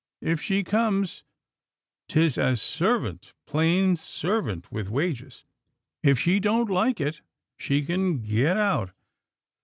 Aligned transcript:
If 0.23 0.41
she 0.41 0.63
comes, 0.63 1.23
'tis 2.09 2.35
as 2.35 2.59
servant— 2.59 3.35
plain 3.45 3.95
servant, 3.95 4.71
with 4.71 4.89
wages. 4.89 5.43
If 6.01 6.17
she 6.17 6.39
don't 6.39 6.71
like 6.71 6.99
it, 6.99 7.21
she 7.55 7.85
can 7.85 8.17
get 8.23 8.57
out. 8.57 8.93